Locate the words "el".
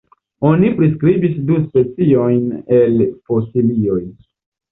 2.79-2.99